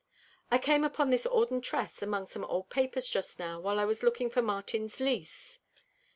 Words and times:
"I 0.49 0.57
came 0.57 0.83
upon 0.83 1.11
this 1.11 1.27
auburn 1.27 1.61
tress 1.61 2.01
among 2.01 2.25
some 2.25 2.43
old 2.45 2.71
papers 2.71 3.07
just 3.07 3.37
now, 3.37 3.59
while 3.59 3.77
I 3.77 3.85
was 3.85 4.01
looking 4.01 4.31
for 4.31 4.41
Martin's 4.41 4.99
lease." 4.99 5.59